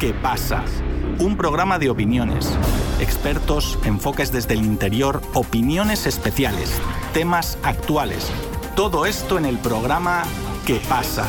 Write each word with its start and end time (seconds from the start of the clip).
¿Qué 0.00 0.14
pasa? 0.14 0.64
Un 1.18 1.36
programa 1.36 1.78
de 1.78 1.90
opiniones, 1.90 2.58
expertos, 3.00 3.78
enfoques 3.84 4.32
desde 4.32 4.54
el 4.54 4.64
interior, 4.64 5.20
opiniones 5.34 6.06
especiales, 6.06 6.80
temas 7.12 7.58
actuales. 7.62 8.30
Todo 8.74 9.04
esto 9.04 9.36
en 9.36 9.44
el 9.44 9.58
programa 9.58 10.22
¿Qué 10.66 10.80
pasa? 10.88 11.26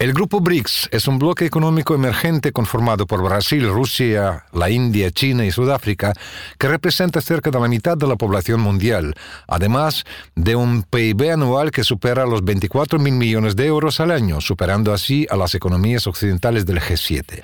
El 0.00 0.14
grupo 0.14 0.40
BRICS 0.40 0.88
es 0.92 1.06
un 1.08 1.18
bloque 1.18 1.44
económico 1.44 1.94
emergente 1.94 2.52
conformado 2.52 3.06
por 3.06 3.22
Brasil, 3.22 3.68
Rusia, 3.68 4.46
la 4.50 4.70
India, 4.70 5.10
China 5.10 5.44
y 5.44 5.50
Sudáfrica, 5.50 6.14
que 6.58 6.68
representa 6.68 7.20
cerca 7.20 7.50
de 7.50 7.60
la 7.60 7.68
mitad 7.68 7.98
de 7.98 8.06
la 8.06 8.16
población 8.16 8.62
mundial, 8.62 9.12
además 9.46 10.04
de 10.36 10.56
un 10.56 10.84
PIB 10.84 11.32
anual 11.32 11.70
que 11.70 11.84
supera 11.84 12.24
los 12.24 12.42
24 12.42 12.98
mil 12.98 13.12
millones 13.12 13.56
de 13.56 13.66
euros 13.66 14.00
al 14.00 14.10
año, 14.10 14.40
superando 14.40 14.94
así 14.94 15.26
a 15.28 15.36
las 15.36 15.54
economías 15.54 16.06
occidentales 16.06 16.64
del 16.64 16.80
G7. 16.80 17.42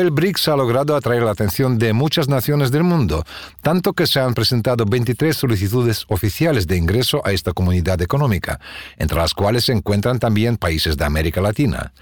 El 0.00 0.10
BRICS 0.10 0.48
ha 0.48 0.56
logrado 0.56 0.96
atraer 0.96 1.22
la 1.22 1.32
atención 1.32 1.78
de 1.78 1.92
muchas 1.92 2.28
naciones 2.28 2.70
del 2.70 2.82
mundo, 2.82 3.24
tanto 3.60 3.92
que 3.92 4.06
se 4.06 4.20
han 4.20 4.32
presentado 4.32 4.84
23 4.86 5.36
solicitudes 5.36 6.06
oficiales 6.08 6.66
de 6.66 6.76
ingreso 6.76 7.20
a 7.24 7.32
esta 7.32 7.52
comunidad 7.52 8.00
económica, 8.00 8.58
entre 8.96 9.18
las 9.18 9.34
cuales 9.34 9.64
se 9.64 9.72
encuentran 9.72 10.18
también 10.18 10.56
países 10.56 10.96
de 10.96 11.04
América 11.04 11.40
Latina. 11.40 11.92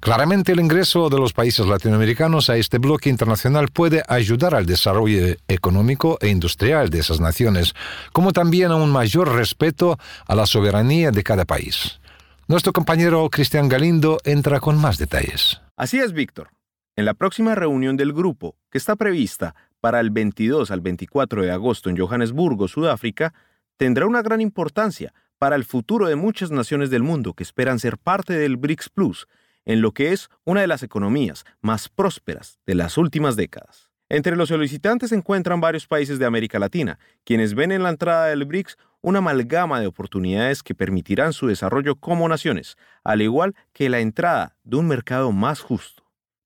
Claramente 0.00 0.52
el 0.52 0.60
ingreso 0.60 1.10
de 1.10 1.18
los 1.18 1.32
países 1.32 1.66
latinoamericanos 1.66 2.48
a 2.48 2.56
este 2.56 2.78
bloque 2.78 3.10
internacional 3.10 3.68
puede 3.68 4.02
ayudar 4.08 4.54
al 4.54 4.64
desarrollo 4.64 5.36
económico 5.48 6.18
e 6.20 6.28
industrial 6.28 6.90
de 6.90 7.00
esas 7.00 7.20
naciones, 7.20 7.74
como 8.12 8.32
también 8.32 8.70
a 8.70 8.76
un 8.76 8.90
mayor 8.90 9.34
respeto 9.34 9.98
a 10.26 10.34
la 10.34 10.46
soberanía 10.46 11.10
de 11.10 11.22
cada 11.22 11.44
país. 11.44 11.98
Nuestro 12.46 12.72
compañero 12.72 13.28
Cristian 13.30 13.68
Galindo 13.68 14.18
entra 14.24 14.60
con 14.60 14.76
más 14.76 14.96
detalles. 14.96 15.60
Así 15.76 15.98
es, 15.98 16.12
Víctor. 16.12 16.48
En 16.94 17.06
la 17.06 17.14
próxima 17.14 17.54
reunión 17.54 17.96
del 17.96 18.12
grupo, 18.12 18.58
que 18.70 18.76
está 18.76 18.96
prevista 18.96 19.54
para 19.80 19.98
el 19.98 20.10
22 20.10 20.70
al 20.70 20.82
24 20.82 21.42
de 21.42 21.50
agosto 21.50 21.88
en 21.88 21.96
Johannesburgo, 21.96 22.68
Sudáfrica, 22.68 23.32
tendrá 23.78 24.06
una 24.06 24.20
gran 24.20 24.42
importancia 24.42 25.14
para 25.38 25.56
el 25.56 25.64
futuro 25.64 26.06
de 26.06 26.16
muchas 26.16 26.50
naciones 26.50 26.90
del 26.90 27.02
mundo 27.02 27.32
que 27.32 27.44
esperan 27.44 27.78
ser 27.78 27.96
parte 27.96 28.34
del 28.34 28.58
BRICS 28.58 28.90
Plus, 28.90 29.26
en 29.64 29.80
lo 29.80 29.92
que 29.92 30.12
es 30.12 30.28
una 30.44 30.60
de 30.60 30.66
las 30.66 30.82
economías 30.82 31.44
más 31.62 31.88
prósperas 31.88 32.58
de 32.66 32.74
las 32.74 32.98
últimas 32.98 33.36
décadas. 33.36 33.90
Entre 34.10 34.36
los 34.36 34.50
solicitantes 34.50 35.08
se 35.08 35.16
encuentran 35.16 35.62
varios 35.62 35.86
países 35.86 36.18
de 36.18 36.26
América 36.26 36.58
Latina, 36.58 36.98
quienes 37.24 37.54
ven 37.54 37.72
en 37.72 37.82
la 37.82 37.88
entrada 37.88 38.26
del 38.26 38.44
BRICS 38.44 38.76
una 39.00 39.20
amalgama 39.20 39.80
de 39.80 39.86
oportunidades 39.86 40.62
que 40.62 40.74
permitirán 40.74 41.32
su 41.32 41.46
desarrollo 41.46 41.96
como 41.96 42.28
naciones, 42.28 42.76
al 43.02 43.22
igual 43.22 43.54
que 43.72 43.88
la 43.88 44.00
entrada 44.00 44.56
de 44.62 44.76
un 44.76 44.88
mercado 44.88 45.32
más 45.32 45.60
justo. 45.60 46.01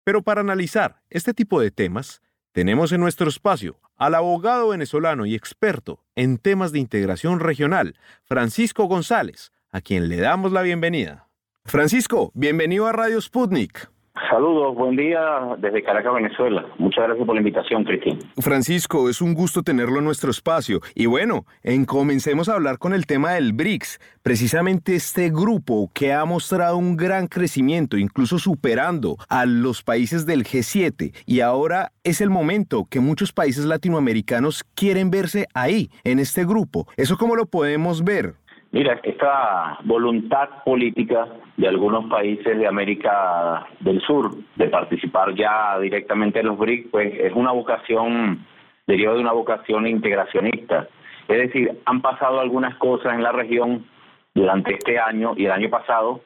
Pero 0.07 0.23
para 0.23 0.41
analizar 0.41 1.03
este 1.11 1.35
tipo 1.35 1.61
de 1.61 1.73
temas, 1.73 2.23
tenemos 2.53 2.93
en 2.93 3.01
nuestro 3.01 3.29
espacio 3.29 3.81
al 3.97 4.15
abogado 4.15 4.69
venezolano 4.69 5.27
y 5.27 5.35
experto 5.35 6.05
en 6.15 6.39
temas 6.39 6.71
de 6.71 6.79
integración 6.79 7.41
regional, 7.41 7.99
Francisco 8.23 8.85
González, 8.85 9.51
a 9.69 9.81
quien 9.81 10.09
le 10.09 10.19
damos 10.19 10.53
la 10.53 10.63
bienvenida. 10.63 11.27
Francisco, 11.65 12.31
bienvenido 12.35 12.87
a 12.87 12.93
Radio 12.93 13.21
Sputnik. 13.21 13.91
Saludos, 14.31 14.75
buen 14.75 14.97
día 14.97 15.21
desde 15.59 15.83
Caracas, 15.83 16.15
Venezuela. 16.15 16.65
Muchas 16.79 17.05
gracias 17.05 17.27
por 17.27 17.35
la 17.35 17.41
invitación, 17.41 17.85
Cristian. 17.85 18.19
Francisco, 18.39 19.11
es 19.11 19.21
un 19.21 19.35
gusto 19.35 19.63
tenerlo 19.63 19.99
en 19.99 20.07
nuestro 20.07 20.31
espacio. 20.31 20.81
Y 20.95 21.05
bueno, 21.05 21.45
en 21.63 21.85
comencemos 21.85 22.49
a 22.49 22.55
hablar 22.55 22.79
con 22.79 22.95
el 22.95 23.05
tema 23.05 23.33
del 23.33 23.53
BRICS, 23.53 24.01
precisamente 24.23 24.95
este 24.95 25.29
grupo 25.29 25.91
que 25.93 26.15
ha 26.15 26.25
mostrado 26.25 26.79
un 26.79 26.97
gran 26.97 27.27
crecimiento, 27.27 27.99
incluso 27.99 28.39
superando 28.39 29.17
a 29.29 29.45
los 29.45 29.83
países 29.83 30.25
del 30.25 30.45
G7. 30.45 31.15
Y 31.27 31.41
ahora 31.41 31.93
es 32.03 32.23
el 32.23 32.31
momento 32.31 32.87
que 32.91 33.01
muchos 33.01 33.33
países 33.33 33.67
latinoamericanos 33.67 34.65
quieren 34.75 35.11
verse 35.11 35.47
ahí, 35.53 35.91
en 36.05 36.21
este 36.21 36.47
grupo. 36.47 36.89
¿Eso 36.97 37.19
cómo 37.19 37.37
lo 37.37 37.47
podemos 37.47 38.03
ver? 38.03 38.35
Mira, 38.77 39.01
esta 39.05 39.79
voluntad 39.85 40.63
política 40.63 41.27
de 41.57 41.67
algunos 41.67 42.11
países 42.11 42.59
de 42.59 42.67
América 42.67 43.67
del 43.81 44.03
Sur 44.03 44.33
de 44.55 44.69
participar 44.69 45.35
ya 45.35 45.79
directamente 45.79 46.41
en 46.41 46.49
los 46.49 46.59
BRICS, 46.59 46.91
pues 46.91 47.15
es 47.19 47.33
una 47.33 47.53
vocación, 47.53 48.45
deriva 48.87 49.15
de 49.15 49.21
una 49.21 49.33
vocación 49.33 49.87
integracionista. 49.87 50.89
Es 51.27 51.39
decir, 51.39 51.81
han 51.87 52.03
pasado 52.03 52.39
algunas 52.39 52.75
cosas 52.77 53.15
en 53.15 53.23
la 53.23 53.33
región 53.33 53.87
durante 54.35 54.75
este 54.75 54.99
año 54.99 55.33
y 55.39 55.47
el 55.47 55.53
año 55.53 55.71
pasado 55.71 56.21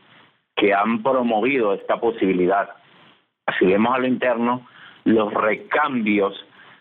que 0.57 0.75
han 0.75 1.05
promovido 1.05 1.73
esta 1.75 2.01
posibilidad. 2.01 2.69
Si 3.61 3.67
vemos 3.67 3.95
a 3.95 3.99
lo 4.01 4.09
interno, 4.09 4.67
los 5.05 5.33
recambios 5.33 6.35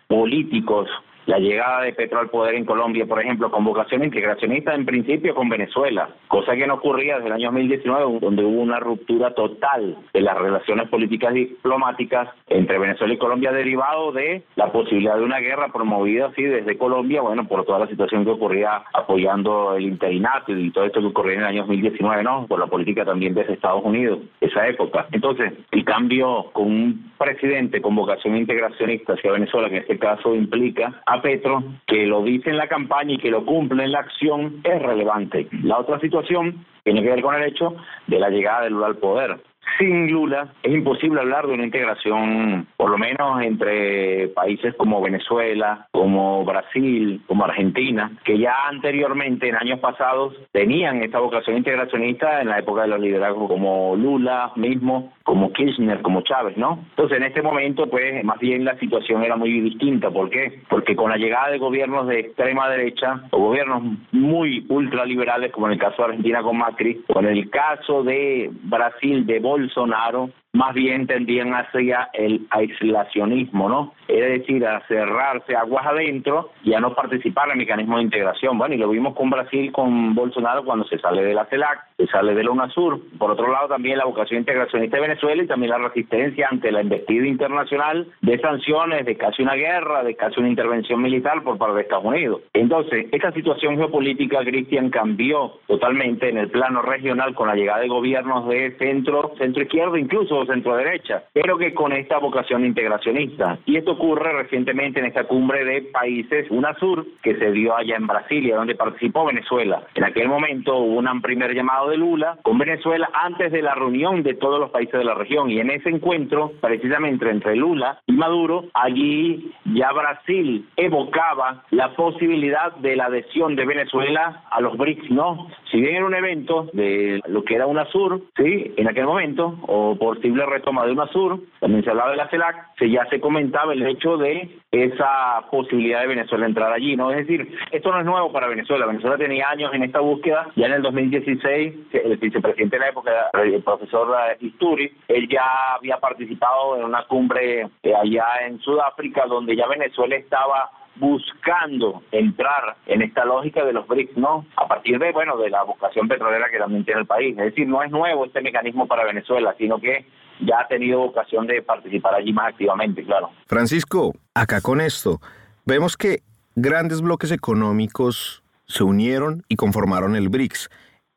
políticos 0.08 0.90
la 1.30 1.38
llegada 1.38 1.84
de 1.84 1.94
Petro 1.94 2.20
al 2.20 2.32
poder 2.32 2.56
en 2.56 2.66
Colombia, 2.66 3.06
por 3.06 3.22
ejemplo, 3.22 3.52
con 3.52 3.64
vocación 3.64 4.04
integracionista 4.04 4.74
en 4.74 4.84
principio 4.84 5.36
con 5.36 5.48
Venezuela, 5.48 6.10
cosa 6.28 6.56
que 6.56 6.66
no 6.66 6.74
ocurría 6.74 7.18
desde 7.18 7.28
el 7.28 7.34
año 7.34 7.50
2019, 7.50 8.20
donde 8.20 8.44
hubo 8.44 8.60
una 8.60 8.80
ruptura 8.80 9.36
total 9.36 9.96
de 10.12 10.22
las 10.22 10.36
relaciones 10.36 10.90
políticas 10.90 11.36
diplomáticas 11.36 12.30
entre 12.48 12.80
Venezuela 12.80 13.14
y 13.14 13.20
Colombia 13.20 13.52
derivado 13.52 14.12
de 14.12 14.42
la 14.56 14.72
posibilidad 14.72 15.18
de 15.18 15.24
una 15.24 15.38
guerra 15.38 15.68
promovida 15.72 16.30
así 16.30 16.42
desde 16.42 16.80
Colombia, 16.80 17.22
bueno, 17.22 17.48
por 17.48 17.64
toda 17.64 17.78
la 17.78 17.88
situación 17.88 18.26
que 18.26 18.32
ocurría 18.32 18.82
apoyando 18.92 19.76
el 19.76 19.84
interinato 19.84 20.52
y 20.52 20.72
todo 20.72 20.86
esto 20.86 21.00
que 21.00 21.08
ocurría 21.08 21.36
en 21.36 21.42
el 21.42 21.46
año 21.46 21.62
2019, 21.62 22.24
¿no? 22.24 22.48
Por 22.48 22.60
la 22.60 22.66
política 22.66 23.06
también 23.06 23.36
desde 23.36 23.54
Estados 23.54 23.84
Unidos, 23.86 24.18
esa 24.42 24.68
época. 24.68 25.06
Entonces, 25.12 25.54
el 25.70 25.86
cambio 25.86 26.46
con 26.54 26.66
un 26.66 27.12
presidente 27.20 27.82
con 27.82 27.96
vocación 27.96 28.36
integracionista 28.36 29.14
hacia 29.14 29.32
Venezuela, 29.32 29.70
que 29.70 29.76
en 29.76 29.82
este 29.84 30.00
caso 30.00 30.34
implica 30.34 31.04
Petro, 31.22 31.64
que 31.88 32.06
lo 32.06 32.24
dice 32.24 32.50
en 32.50 32.58
la 32.58 32.68
campaña 32.68 33.14
y 33.14 33.18
que 33.18 33.32
lo 33.32 33.46
cumple 33.46 33.84
en 33.84 33.92
la 33.92 34.00
acción, 34.00 34.62
es 34.64 34.82
relevante. 34.82 35.48
La 35.64 35.80
otra 35.80 36.00
situación 36.00 36.66
tiene 36.84 37.02
que 37.02 37.10
ver 37.10 37.22
con 37.22 37.36
el 37.36 37.44
hecho 37.44 37.76
de 38.08 38.20
la 38.20 38.30
llegada 38.30 38.64
de 38.64 38.70
Lula 38.70 38.88
al 38.88 38.98
poder. 38.98 39.38
Sin 39.78 40.12
Lula 40.12 40.54
es 40.64 40.74
imposible 40.74 41.22
hablar 41.22 41.48
de 41.48 41.54
una 41.54 41.66
integración, 41.66 42.68
por 42.76 42.90
lo 42.90 42.98
menos 42.98 43.42
entre 43.42 44.30
países 44.30 44.76
como 44.76 45.02
Venezuela, 45.02 45.88
como 45.92 46.44
Brasil, 46.44 47.22
como 47.28 47.46
Argentina, 47.46 48.12
que 48.24 48.38
ya 48.38 48.54
anteriormente, 48.68 49.48
en 49.48 49.56
años 49.56 49.80
pasados, 49.80 50.34
tenían 50.52 51.04
esta 51.04 51.20
vocación 51.20 51.58
integracionista 51.58 52.42
en 52.42 52.50
la 52.50 52.60
época 52.60 52.84
de 52.84 52.90
los 52.90 53.00
liderazgos 53.00 53.50
como 53.50 53.96
Lula 53.96 54.52
mismo, 54.56 55.14
como 55.24 55.54
Kirchner, 55.54 56.02
como 56.02 56.22
Chávez, 56.22 56.58
¿no? 56.58 56.80
Entonces, 56.90 57.18
en 57.18 57.24
este 57.24 57.42
momento, 57.42 57.88
pues, 57.88 58.24
más 58.24 58.40
bien 58.40 58.66
la 58.66 58.78
situación 58.80 59.24
era 59.24 59.36
muy 59.36 59.62
distinta. 59.62 60.10
¿Por 60.10 60.30
qué? 60.30 60.62
Porque 60.70 60.96
con 60.96 61.12
la 61.12 61.18
llegada 61.18 61.52
de 61.52 61.60
gobiernos 61.60 62.08
de 62.08 62.20
extrema 62.20 62.70
derecha 62.70 63.22
o 63.32 63.38
gobiernos 63.38 63.84
muy 64.12 64.66
ultraliberales, 64.70 65.52
como 65.52 65.68
en 65.68 65.74
el 65.74 65.80
caso 65.80 65.98
de 66.02 66.10
Argentina 66.10 66.42
con 66.42 66.58
Macri, 66.58 67.02
con 67.14 67.26
el 67.26 67.50
caso 67.50 68.04
de 68.04 68.50
Brasil 68.64 69.26
de 69.26 69.40
Bolsonaro, 69.40 69.59
Bolsonaro 69.60 70.30
más 70.54 70.74
bien 70.74 71.06
tendían 71.06 71.54
hacia 71.54 72.10
el 72.14 72.48
aislacionismo, 72.50 73.70
¿no? 73.70 73.94
Es 74.08 74.40
decir, 74.40 74.66
a 74.66 74.82
cerrarse 74.88 75.56
aguas 75.56 75.86
adentro 75.86 76.52
y 76.64 76.74
a 76.74 76.80
no 76.80 76.96
participar 76.96 77.48
en 77.48 77.52
el 77.54 77.58
mecanismo 77.60 77.98
de 77.98 78.04
integración. 78.04 78.58
Bueno, 78.58 78.74
y 78.74 78.80
lo 78.80 78.90
vimos 78.90 79.16
con 79.16 79.30
Brasil, 79.30 79.72
con 79.72 80.16
Bolsonaro, 80.16 80.66
cuando 80.66 80.86
se 80.86 80.98
sale 80.98 81.24
de 81.24 81.36
la 81.36 81.46
CELAC, 81.46 81.80
se 81.98 82.08
sale 82.08 82.34
de 82.34 82.44
la 82.44 82.52
UNASUR. 82.52 83.00
Por 83.20 83.32
otro 83.32 83.52
lado, 83.52 83.68
también 83.68 84.00
la 84.00 84.06
vocación 84.06 84.40
integracionista 84.40 84.98
de 84.98 85.02
Venezuela 85.02 85.44
y 85.44 85.48
también 85.48 85.72
la 85.72 85.78
resistencia 85.78 86.48
ante 86.50 86.72
la 86.72 86.82
embestida 86.82 87.28
internacional 87.28 88.08
de 88.22 88.40
sanciones, 88.40 89.06
de 89.06 89.18
casi 89.18 89.44
una 89.44 89.54
guerra, 89.54 90.04
de 90.04 90.16
casi 90.16 90.40
una 90.40 90.50
intervención 90.50 91.02
militar 91.02 91.44
por 91.44 91.60
parte 91.60 91.76
de 91.76 91.82
Estados 91.82 92.06
Unidos. 92.06 92.42
Entonces, 92.54 93.08
esta 93.12 93.32
situación 93.34 93.78
geopolítica, 93.78 94.40
Cristian, 94.44 94.90
cambió 94.90 95.60
totalmente 95.68 96.30
en 96.30 96.38
el 96.38 96.50
plano 96.50 96.82
regional 96.82 97.36
con 97.36 97.48
la 97.48 97.56
llegada 97.56 97.82
de 97.82 97.88
gobiernos 97.88 98.48
de 98.48 98.76
centro, 98.78 99.34
centro 99.38 99.64
izquierdo, 99.64 99.96
incluso 99.96 100.39
centro 100.46 100.76
derecha, 100.76 101.24
pero 101.34 101.58
que 101.58 101.74
con 101.74 101.94
esta 101.94 102.18
vocación 102.18 102.66
integracionista. 102.66 103.60
Y 103.66 103.78
esto 103.78 103.92
ocurre 103.92 104.34
recientemente 104.34 105.00
en 105.00 105.06
esta 105.06 105.26
cumbre 105.26 105.64
de 105.66 105.82
países 105.84 106.50
UNASUR 106.50 107.06
que 107.22 107.36
se 107.36 107.52
dio 107.52 107.76
allá 107.76 107.96
en 107.96 108.08
Brasilia, 108.08 108.56
donde 108.56 108.76
participó 108.76 109.26
Venezuela. 109.26 109.84
En 109.96 110.04
aquel 110.04 110.28
momento 110.28 110.78
hubo 110.78 111.00
un 111.00 111.22
primer 111.22 111.54
llamado 111.54 111.90
de 111.90 111.98
Lula 111.98 112.38
con 112.44 112.58
Venezuela 112.58 113.10
antes 113.14 113.52
de 113.52 113.62
la 113.62 113.76
reunión 113.76 114.24
de 114.24 114.36
todos 114.36 114.60
los 114.60 114.70
países 114.70 114.94
de 114.94 115.04
la 115.04 115.16
región 115.16 115.50
y 115.50 115.60
en 115.60 115.70
ese 115.70 115.90
encuentro, 115.90 116.52
precisamente 116.62 117.30
entre 117.30 117.56
Lula 117.56 118.00
y 118.06 118.14
Maduro, 118.14 118.66
allí 118.74 119.52
ya 119.66 119.92
Brasil 119.92 120.68
evocaba 120.76 121.64
la 121.72 121.94
posibilidad 121.96 122.76
de 122.78 122.96
la 122.96 123.06
adhesión 123.06 123.56
de 123.56 123.66
Venezuela 123.66 124.44
a 124.50 124.62
los 124.62 124.78
BRICS, 124.78 125.12
¿no? 125.12 125.48
Si 125.72 125.80
bien 125.80 125.96
era 125.96 126.06
un 126.06 126.16
evento 126.16 126.68
de 126.74 127.22
lo 127.28 127.44
que 127.44 127.56
era 127.56 127.68
UNASUR, 127.68 128.24
sí, 128.36 128.74
en 128.76 128.88
aquel 128.88 129.06
momento, 129.06 129.56
o 129.68 129.96
posible 129.98 130.46
retoma 130.46 130.86
de 130.86 130.94
UNASUR, 130.94 131.40
también 131.60 131.84
se 131.84 131.92
hablaba 131.92 132.12
de 132.12 132.18
la 132.18 132.30
CELAC, 132.30 132.76
se 132.78 132.90
ya 132.90 133.06
se 133.06 133.20
comentaba 133.20 133.74
el 133.74 133.86
hecho 133.86 134.18
de 134.18 134.50
esa 134.72 135.46
posibilidad 135.52 136.02
de 136.02 136.08
Venezuela 136.08 136.46
entrar 136.46 136.72
allí, 136.72 136.96
¿no? 136.96 137.12
Es 137.12 137.18
decir, 137.18 137.56
esto 137.72 137.92
no 137.92 138.00
es 138.00 138.06
nuevo 138.06 138.32
para 138.32 138.48
Venezuela, 138.48 138.86
Venezuela 138.86 139.18
tenía 139.18 139.50
años 139.50 139.74
en 139.74 139.84
esta 139.84 140.00
búsqueda, 140.00 140.50
ya 140.56 140.68
en 140.68 140.74
el 140.74 140.82
2016 140.82 141.74
el 141.94 142.18
vicepresidente 142.18 142.76
de 142.76 142.80
la 142.80 142.90
época, 142.90 143.12
el 143.34 143.62
profesor 143.64 144.16
Isturi, 144.40 144.92
él 145.08 145.28
ya 145.28 145.76
había 145.76 145.98
participado 145.98 146.78
en 146.78 146.84
una 146.84 147.04
cumbre 147.04 147.68
eh, 147.84 147.94
allá 147.96 148.26
en 148.48 148.60
Sudáfrica 148.60 149.26
donde 149.28 149.56
ya 149.56 149.68
Venezuela 149.68 150.16
estaba 150.16 150.70
buscando 151.00 152.04
entrar 152.12 152.76
en 152.86 153.02
esta 153.02 153.26
lógica 153.26 153.66
de 153.66 153.74
los 153.74 153.88
BRICS, 153.88 154.18
¿no? 154.18 154.46
A 154.58 154.68
partir 154.68 155.00
de, 155.00 155.12
bueno, 155.12 155.38
de 155.38 155.50
la 155.50 155.64
vocación 155.64 156.08
petrolera 156.08 156.50
que 156.52 156.60
también 156.60 156.86
tiene 156.86 157.02
el 157.02 157.08
país. 157.08 157.38
Es 157.38 157.46
decir, 157.46 157.68
no 157.68 157.82
es 157.82 157.90
nuevo 157.90 158.26
este 158.26 158.42
mecanismo 158.42 158.86
para 158.86 159.06
Venezuela, 159.06 159.56
sino 159.58 159.80
que 159.80 160.06
ya 160.42 160.62
ha 160.62 160.68
tenido 160.68 161.00
vocación 161.00 161.48
de 161.48 161.62
participar 161.62 162.16
allí 162.16 162.34
más 162.34 162.50
activamente, 162.50 163.04
claro. 163.04 163.32
Francisco, 163.48 164.14
acá 164.34 164.62
con 164.62 164.82
esto, 164.82 165.20
vemos 165.66 165.98
que 165.98 166.20
grandes 166.56 167.02
bloques 167.02 167.32
económicos 167.32 168.44
se 168.66 168.84
unieron 168.84 169.44
y 169.48 169.56
conformaron 169.56 170.16
el 170.16 170.30
BRICS. 170.30 170.70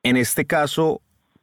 En 0.03 0.17
este 0.17 0.47
caso, 0.47 1.01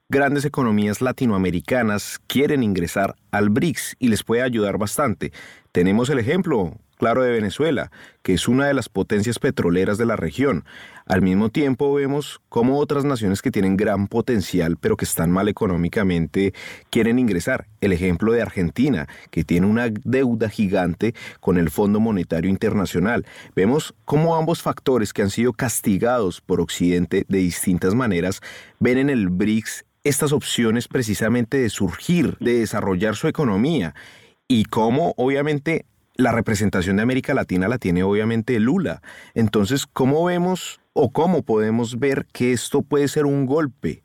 grandes 0.10 0.44
economías 0.44 1.02
latinoamericanas 1.02 2.20
quieren 2.28 2.64
ingresar 2.64 3.16
al 3.32 3.50
BRICS 3.50 3.96
y 4.00 4.08
les 4.10 4.24
puede 4.24 4.42
ayudar 4.42 4.78
bastante. 4.78 5.32
Tenemos 5.72 6.10
el 6.10 6.20
ejemplo, 6.20 6.74
claro, 7.00 7.24
de 7.24 7.31
Venezuela, 7.31 7.92
que 8.22 8.34
es 8.34 8.48
una 8.48 8.68
de 8.68 8.74
las 8.74 8.90
potencias 8.90 9.40
petroleras 9.40 9.98
de 9.98 10.06
la 10.06 10.18
región. 10.18 10.66
Al 11.07 11.22
mismo 11.22 11.50
tiempo 11.50 11.92
vemos 11.94 12.42
cómo 12.50 12.78
otras 12.78 13.06
naciones 13.06 13.42
que 13.42 13.50
tienen 13.50 13.78
gran 13.78 14.07
potencial 14.07 14.78
pero 14.78 14.98
que 14.98 15.06
están 15.06 15.31
mal 15.31 15.48
económicamente 15.48 16.54
quieren 16.90 17.18
ingresar. 17.18 17.68
El 17.81 17.94
ejemplo 17.94 18.34
de 18.34 18.42
Argentina, 18.42 19.07
que 19.31 19.44
tiene 19.44 19.66
una 19.66 19.88
deuda 20.04 20.50
gigante 20.50 21.16
con 21.40 21.57
el 21.57 21.69
Fondo 21.72 22.00
Monetario 22.00 22.50
Internacional. 22.50 23.25
Vemos 23.56 23.95
cómo 24.06 24.36
ambos 24.36 24.62
factores 24.62 25.13
que 25.13 25.22
han 25.22 25.30
sido 25.30 25.54
castigados 25.54 26.42
por 26.42 26.60
Occidente 26.60 27.25
de 27.28 27.38
distintas 27.40 27.95
maneras 27.95 28.42
ven 28.80 28.98
en 28.98 29.10
el 29.10 29.30
BRICS 29.30 29.86
estas 30.04 30.31
opciones 30.31 30.88
precisamente 30.88 31.57
de 31.57 31.69
surgir, 31.69 32.38
de 32.40 32.60
desarrollar 32.60 33.16
su 33.16 33.28
economía 33.28 33.95
y 34.48 34.66
cómo 34.66 35.13
obviamente 35.18 35.86
la 36.19 36.33
representación 36.33 36.98
de 36.98 37.04
América 37.04 37.33
Latina 37.33 37.68
la 37.68 37.77
tiene 37.77 38.04
obviamente 38.04 38.60
Lula. 38.60 39.01
Entonces, 39.36 39.88
¿cómo 39.88 40.25
vemos 40.25 40.81
o 40.94 41.12
cómo 41.12 41.44
podemos 41.44 41.98
ver 41.98 42.25
que 42.33 42.51
esto 42.51 42.81
puede 42.81 43.07
ser 43.07 43.25
un 43.25 43.45
golpe 43.45 44.01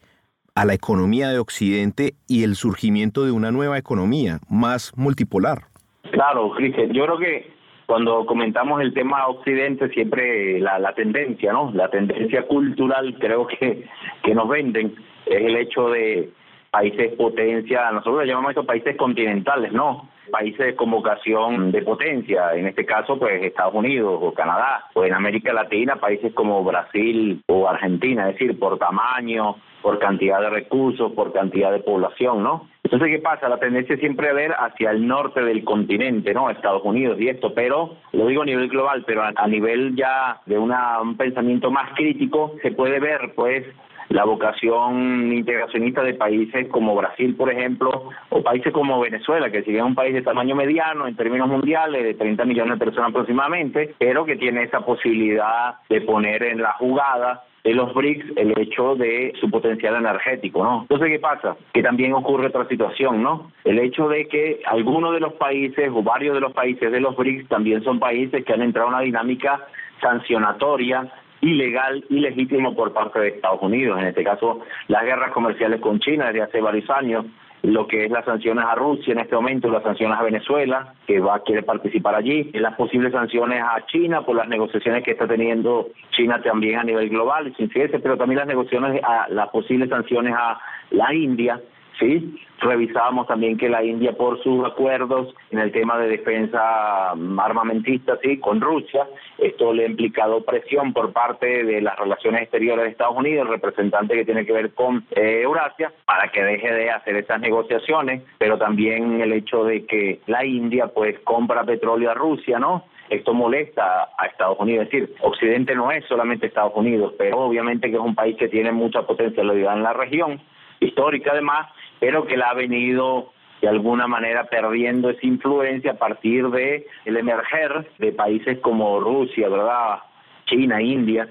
a 0.55 0.65
la 0.65 0.75
economía 0.75 1.31
de 1.31 1.41
Occidente 1.41 2.15
y 2.29 2.45
el 2.45 2.55
surgimiento 2.55 3.25
de 3.25 3.33
una 3.33 3.51
nueva 3.51 3.79
economía 3.79 4.39
más 4.49 4.93
multipolar? 4.97 5.65
Claro, 6.13 6.53
Cristian, 6.53 6.93
yo 6.93 7.05
creo 7.05 7.19
que 7.19 7.53
cuando 7.87 8.25
comentamos 8.27 8.81
el 8.81 8.95
tema 8.95 9.27
Occidente, 9.27 9.89
siempre 9.89 10.61
la, 10.61 10.79
la 10.79 10.95
tendencia, 10.95 11.53
¿no? 11.53 11.73
La 11.75 11.91
tendencia 11.91 12.47
cultural, 12.47 13.17
creo 13.19 13.49
que, 13.49 13.87
que 14.23 14.35
nos 14.35 14.49
venden, 14.49 14.95
es 15.27 15.43
el 15.43 15.57
hecho 15.57 15.89
de 15.89 16.31
países 16.71 17.13
potencia, 17.17 17.91
nosotros 17.91 18.23
le 18.23 18.29
llamamos 18.29 18.51
estos 18.51 18.67
países 18.67 18.97
continentales, 18.97 19.73
¿no? 19.73 20.09
Países 20.31 20.75
con 20.77 20.91
vocación 20.91 21.73
de 21.73 21.83
potencia, 21.83 22.55
en 22.55 22.67
este 22.67 22.85
caso 22.85 23.19
pues 23.19 23.43
Estados 23.43 23.75
Unidos 23.75 24.19
o 24.21 24.33
Canadá, 24.33 24.87
o 24.95 25.05
en 25.05 25.15
América 25.15 25.53
Latina 25.53 25.97
países 25.97 26.33
como 26.35 26.63
Brasil 26.65 27.43
o 27.47 27.69
Argentina, 27.69 28.29
es 28.29 28.39
decir, 28.39 28.59
por 28.59 28.79
tamaño, 28.79 29.57
por 29.85 29.99
cantidad 29.99 30.41
de 30.41 30.49
recursos, 30.49 31.13
por 31.13 31.33
cantidad 31.35 31.71
de 31.71 31.81
población, 31.81 32.43
¿no? 32.43 32.71
Entonces, 32.83 33.09
¿qué 33.11 33.19
pasa? 33.19 33.51
La 33.51 33.59
tendencia 33.59 33.95
es 33.95 34.01
siempre 34.01 34.33
ver 34.33 34.53
hacia 34.53 34.91
el 34.91 35.07
norte 35.07 35.43
del 35.43 35.63
continente, 35.63 36.33
¿no? 36.33 36.49
Estados 36.49 36.83
Unidos 36.85 37.21
y 37.21 37.29
esto, 37.29 37.53
pero 37.53 37.99
lo 38.13 38.27
digo 38.27 38.43
a 38.43 38.47
nivel 38.47 38.69
global, 38.69 39.05
pero 39.07 39.23
a, 39.23 39.47
nivel 39.47 39.95
ya 39.95 40.41
de 40.47 40.59
una, 40.59 41.03
un 41.03 41.19
pensamiento 41.19 41.71
más 41.71 41.93
crítico, 41.95 42.57
se 42.63 42.73
puede 42.73 42.99
ver, 42.99 43.35
pues, 43.35 43.67
la 44.09 44.25
vocación 44.25 45.33
integracionista 45.33 46.03
de 46.03 46.15
países 46.15 46.69
como 46.69 46.95
Brasil, 46.95 47.35
por 47.37 47.51
ejemplo, 47.51 48.11
o 48.31 48.43
países 48.43 48.73
como 48.73 49.01
Venezuela, 49.01 49.51
que 49.51 49.63
sigue 49.63 49.83
un 49.83 49.95
país 49.95 50.15
de 50.15 50.23
tamaño 50.23 50.55
mediano 50.55 51.07
en 51.07 51.17
términos 51.17 51.49
mundiales, 51.49 52.03
de 52.03 52.15
30 52.15 52.45
millones 52.45 52.79
de 52.79 52.85
personas 52.85 53.11
aproximadamente, 53.11 53.95
pero 53.99 54.25
que 54.25 54.37
tiene 54.37 54.65
esa 54.65 54.81
posibilidad 54.81 55.77
de 55.89 56.01
poner 56.03 56.43
en 56.43 56.63
la 56.63 56.73
jugada 56.75 57.45
de 57.65 57.73
los 57.73 57.95
BRICS 57.95 58.37
el 58.37 58.59
hecho 58.59 58.95
de 58.95 59.33
su 59.41 59.51
potencial 59.51 59.97
energético, 59.97 60.63
¿no? 60.63 60.83
Entonces, 60.83 61.09
¿qué 61.09 61.19
pasa? 61.19 61.57
Que 61.73 61.83
también 61.83 62.13
ocurre 62.13 62.49
otra 62.49 62.69
situación, 62.69 63.23
¿no? 63.23 63.51
El 63.65 63.79
hecho 63.79 64.07
de 64.07 64.29
que 64.29 64.61
algunos 64.67 65.15
de 65.15 65.21
los 65.21 65.33
países 65.33 65.91
o 65.93 66.03
varios 66.03 66.35
de 66.35 66.41
los 66.41 66.53
países 66.53 66.93
de 66.93 67.01
los 67.01 67.17
BRICS 67.17 67.49
también 67.49 67.83
son 67.83 67.99
países 67.99 68.45
que 68.45 68.53
han 68.53 68.61
entrado 68.61 68.89
en 68.89 68.95
una 68.95 69.03
dinámica 69.03 69.67
sancionatoria 70.03 71.11
ilegal, 71.45 72.05
ilegítimo 72.09 72.75
por 72.75 72.93
parte 72.93 73.21
de 73.21 73.29
Estados 73.29 73.63
Unidos. 73.63 74.01
En 74.01 74.07
este 74.07 74.25
caso, 74.25 74.61
las 74.89 75.05
guerras 75.05 75.33
comerciales 75.33 75.81
con 75.81 76.01
China 76.01 76.27
desde 76.27 76.43
hace 76.43 76.61
varios 76.61 76.89
años, 76.91 77.27
lo 77.63 77.87
que 77.87 78.05
es 78.05 78.11
las 78.11 78.25
sanciones 78.25 78.65
a 78.65 78.75
Rusia 78.75 79.13
en 79.13 79.21
este 79.21 79.35
momento, 79.35 79.69
las 79.69 79.83
sanciones 79.83 80.19
a 80.19 80.23
Venezuela, 80.23 80.95
que 81.07 81.21
va 81.21 81.41
quiere 81.41 81.63
participar 81.63 82.15
allí, 82.15 82.51
las 82.55 82.75
posibles 82.75 83.13
sanciones 83.13 83.63
a 83.63 83.85
China 83.87 84.23
por 84.23 84.37
las 84.37 84.49
negociaciones 84.49 85.03
que 85.03 85.13
está 85.13 85.27
teniendo 85.27 85.89
China 86.11 86.41
también 86.43 86.79
a 86.79 86.85
nivel 86.85 87.09
global, 87.09 87.55
sin 87.57 87.69
pero 87.69 88.17
también 88.17 88.39
las 88.39 88.49
negociaciones 88.49 89.03
a 89.03 89.29
las 89.29 89.49
posibles 89.49 89.89
sanciones 89.89 90.35
a 90.37 90.59
la 90.91 91.15
India 91.15 91.61
¿sí? 91.99 92.37
Revisábamos 92.61 93.27
también 93.27 93.59
que 93.59 93.69
la 93.69 93.85
India, 93.85 94.13
por 94.13 94.43
sus 94.43 94.65
acuerdos 94.65 95.35
en 95.51 95.59
el 95.59 95.73
tema 95.73 95.99
de 95.99 96.09
defensa 96.09 97.11
armamentista, 97.11 98.19
¿sí? 98.23 98.39
Con 98.39 98.61
Rusia, 98.61 99.07
esto 99.39 99.73
le 99.73 99.85
ha 99.85 99.89
implicado 99.89 100.45
presión 100.45 100.93
por 100.93 101.13
parte 101.13 101.65
de 101.65 101.81
las 101.81 101.99
relaciones 101.99 102.43
exteriores 102.43 102.85
de 102.85 102.91
Estados 102.91 103.17
Unidos, 103.17 103.47
el 103.47 103.53
representante 103.53 104.15
que 104.15 104.25
tiene 104.25 104.47
que 104.47 104.53
ver 104.53 104.73
con 104.73 105.05
eh, 105.11 105.41
Eurasia, 105.43 105.93
para 106.07 106.29
que 106.29 106.43
deje 106.43 106.73
de 106.73 106.91
hacer 106.91 107.17
estas 107.17 107.41
negociaciones, 107.41 108.23
pero 108.39 108.57
también 108.59 109.21
el 109.21 109.33
hecho 109.33 109.65
de 109.65 109.85
que 109.85 110.21
la 110.27 110.45
India, 110.45 110.89
pues, 110.89 111.19
compra 111.21 111.65
petróleo 111.65 112.11
a 112.11 112.15
Rusia, 112.15 112.59
¿no? 112.59 112.85
esto 113.11 113.35
molesta 113.35 114.09
a 114.17 114.27
Estados 114.27 114.59
Unidos. 114.59 114.87
Es 114.87 114.93
decir, 114.93 115.15
Occidente 115.21 115.75
no 115.75 115.91
es 115.91 116.05
solamente 116.07 116.47
Estados 116.47 116.73
Unidos, 116.75 117.15
pero 117.19 117.39
obviamente 117.39 117.91
que 117.91 117.97
es 117.97 118.03
un 118.03 118.15
país 118.15 118.37
que 118.37 118.49
tiene 118.49 118.73
mucha 118.73 119.03
potencialidad 119.03 119.77
en 119.77 119.83
la 119.83 119.93
región, 119.93 120.41
histórica 120.81 121.33
además, 121.33 121.69
pero 122.05 122.27
que 122.27 122.37
la 122.37 122.51
ha 122.51 122.55
venido 122.55 123.33
de 123.63 123.69
alguna 123.69 124.07
manera 124.07 124.45
perdiendo 124.45 125.09
esa 125.09 125.27
influencia 125.27 125.93
a 125.93 125.97
partir 125.97 126.47
de 126.51 126.87
el 127.07 127.17
emerger 127.17 127.89
de 127.99 128.13
países 128.13 128.59
como 128.59 129.01
Rusia, 129.01 129.49
¿verdad? 129.49 130.01
China, 130.45 130.83
India. 130.83 131.27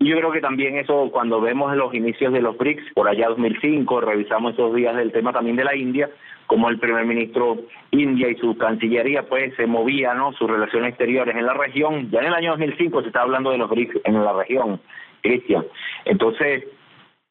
Y 0.00 0.08
yo 0.08 0.16
creo 0.16 0.32
que 0.32 0.40
también 0.40 0.76
eso, 0.76 1.08
cuando 1.12 1.40
vemos 1.40 1.76
los 1.76 1.94
inicios 1.94 2.32
de 2.32 2.42
los 2.42 2.58
BRICS, 2.58 2.94
por 2.94 3.06
allá 3.06 3.28
2005, 3.28 4.00
revisamos 4.00 4.54
esos 4.54 4.74
días 4.74 4.96
del 4.96 5.12
tema 5.12 5.32
también 5.32 5.54
de 5.54 5.62
la 5.62 5.76
India, 5.76 6.10
como 6.48 6.68
el 6.68 6.80
primer 6.80 7.04
ministro 7.04 7.56
India 7.92 8.28
y 8.28 8.34
su 8.38 8.58
cancillería 8.58 9.22
pues 9.28 9.54
se 9.54 9.68
movía, 9.68 10.14
¿no? 10.14 10.32
Sus 10.32 10.50
relaciones 10.50 10.88
exteriores 10.88 11.36
en 11.36 11.46
la 11.46 11.54
región. 11.54 12.10
Ya 12.10 12.18
en 12.18 12.26
el 12.26 12.34
año 12.34 12.50
2005 12.50 13.02
se 13.02 13.06
está 13.06 13.22
hablando 13.22 13.52
de 13.52 13.58
los 13.58 13.70
BRICS 13.70 14.00
en 14.02 14.24
la 14.24 14.32
región, 14.32 14.80
Cristian. 15.22 15.64
Entonces, 16.06 16.64